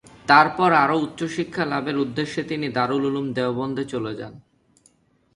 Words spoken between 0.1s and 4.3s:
তারপর আরও উচ্চশিক্ষা লাভের উদ্দেশ্যে তিনি দারুল উলুম দেওবন্দ চলে